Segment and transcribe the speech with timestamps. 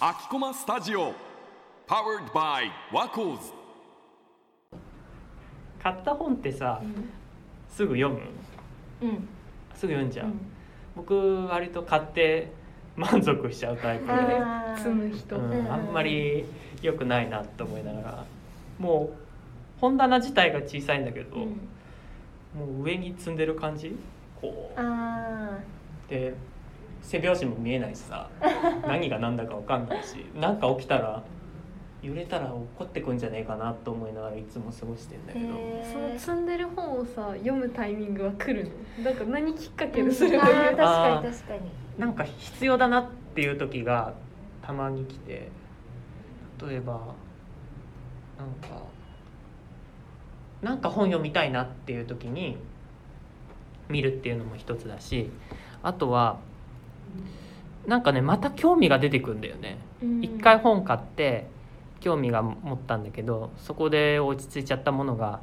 [0.00, 1.12] 秋駒スタジオ
[1.86, 3.52] Powered by ワコーズ
[5.80, 6.82] 買った本ってさ
[7.68, 8.20] すぐ読む？
[9.02, 9.28] うん。
[9.74, 10.32] すぐ読んじゃう、
[10.96, 12.50] 僕割と買って
[12.96, 14.12] 満足しちゃうタイプで、
[14.78, 15.72] 積む人、うんうん。
[15.72, 16.46] あんまり
[16.82, 18.24] 良くないなと思いながら。
[18.78, 19.16] もう
[19.80, 21.44] 本棚自体が小さいんだけど、うん。
[22.58, 23.94] もう上に積んでる感じ？
[24.40, 24.80] こう。
[24.80, 25.58] あ
[26.08, 26.34] で
[27.06, 28.28] 背拍子も見えないしさ
[28.86, 31.22] 何が何だか分かんないし何か起きたら
[32.02, 39.04] 揺れたら怒ってくんじゃねえかなと思いながらいつも過ごしてんだーけど、へそのー積んでる本をさ読むタイミングは来るの？
[39.04, 41.60] なんか何きっかけうんでそれを言う確かに確かに。
[41.98, 44.12] なんか必要だなっていう時が
[44.62, 45.48] たまに来て
[46.68, 46.92] 例えば
[48.38, 48.82] なんか
[50.62, 52.58] なんか本読みたいなっていう時に
[53.88, 55.30] 見るっていうのも一つだし
[55.82, 56.38] あとは
[57.86, 59.78] なんかねまた興味が出てくんだよね。
[60.22, 61.46] 一回本買って
[62.00, 65.40] 興味が持ったんだけどそこで落ち着いちゃったものが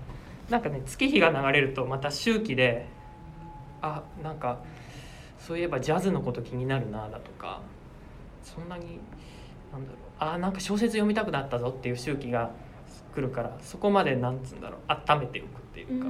[0.49, 2.87] なんかね月日が流れるとまた周期で
[3.81, 4.59] あなんか
[5.39, 7.61] そういえばジャズのこと気になるなだとか
[8.43, 8.99] そんなに
[9.71, 12.51] なんだろうあなんか小説読みたくなったぞっていう周期が
[13.13, 16.07] 来るからそこまでなんつうんだろう温めておくっていうか、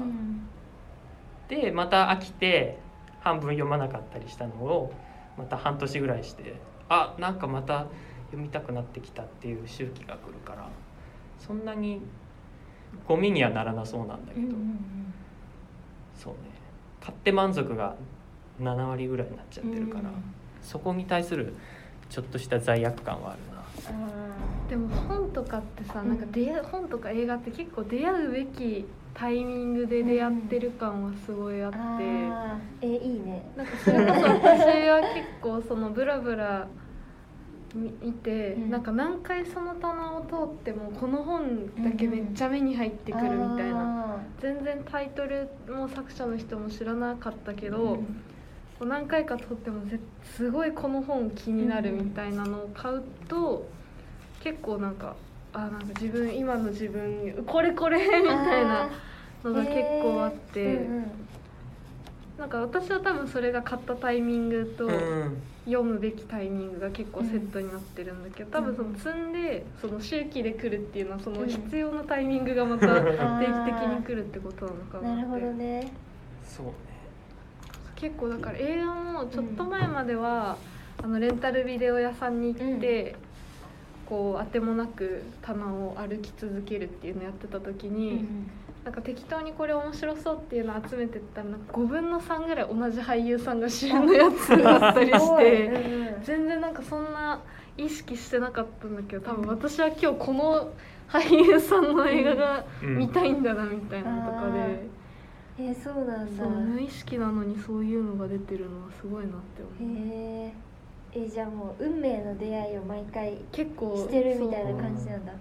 [1.47, 2.77] でまた飽きて
[3.21, 4.93] 半分読まなかったりしたのを
[5.37, 6.55] また半年ぐらいして
[6.89, 7.87] あなんかまた
[8.27, 10.69] 読みたくなってきたっていう周期が来るから
[11.39, 12.01] そんなに
[13.07, 14.55] ゴミにはならなそうなんだけど、
[16.15, 16.39] そうね。
[17.01, 17.95] 買って満足が
[18.61, 20.11] 7割ぐらいになっちゃってるから、
[20.61, 21.55] そこに対する
[22.13, 23.63] ちょっとした罪悪感はあるな。
[23.63, 26.09] あでも本とかってさ、うん。
[26.09, 33.51] なんか出会う本とか映画って結構出会うべきタイミングで出会ってる感はすごいあって、ーあーえいいね。
[33.57, 36.67] なんかそれこそ私は結構そのブラブラ
[37.73, 38.69] 見見て、うん。
[38.69, 47.97] なんか何回その棚を通ってもこの本だけめっちゃ目に入ってくるみたいな、全然タイトルも作者の人も知らなかったけけど、
[48.83, 49.97] こう何回か撮ってもぜ
[50.35, 53.65] すごいこの本気になるみたいなのを買うと、
[54.41, 55.15] 結構なんか
[55.53, 58.89] あなんか自分今の自分にこれこれみたいな
[59.43, 60.87] のが結構あって、
[62.37, 65.41] なんか私は多分それが買ったタイミングとうん。
[65.65, 73.13] 読むべきタイミングが結構セットになってるんだけど、多分その積んでその周期で来るっていうのはその必要なタイミングがまた定期
[73.63, 75.07] 的に来るってことなのかなって。
[75.07, 75.93] なるほどね。
[76.45, 76.73] そうね
[78.03, 80.57] 結構だから映画もちょっと前までは、
[81.01, 83.15] あのレンタルビデオ屋さんに行って、
[84.05, 88.25] こうあてもなく棚を歩き続けるっていうのやってた時に、
[88.83, 97.39] なんか適当にこれ面白そうっていうのを集めてったらなんか5分の3ぐらい同じ俳優さんが主演のやつだったりして全然なんかそんな
[97.77, 100.73] 意識してなかったんだけど多分私は今日この
[101.07, 102.97] 俳優さんの映画がうん。
[102.97, 105.02] 見たいんだなみたいなのとかで。
[105.57, 106.43] えーそうなんだ。
[106.43, 109.97] そう無意識なのにそういうのが出てるのはすごいなって思う。
[109.97, 110.53] へえ
[111.15, 115.33] えじゃあもう運命の出会いを毎回結構してるみたいな感じなんだ。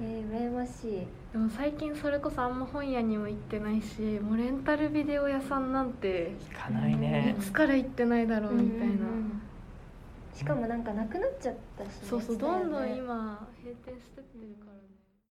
[0.00, 1.06] えー、羨ましい。
[1.32, 9.42] でも最近それこそあんま本屋にも行ってないしもうレンタルビデオ屋さんなんて行かないいねつから行ってないだろうみたいな、うんうんうん。
[10.34, 14.72] しかもなんかなくなっちゃったしね、そうそうどんどん今閉店してってるから